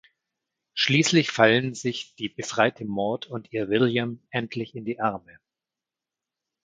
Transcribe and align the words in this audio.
Schließlich 0.73 1.29
fallen 1.29 1.75
sich 1.75 2.15
die 2.15 2.27
befreite 2.29 2.85
Maud 2.85 3.27
und 3.27 3.53
ihr 3.53 3.69
William 3.69 4.19
endlich 4.31 4.73
in 4.73 4.83
die 4.83 4.99
Arme. 4.99 5.37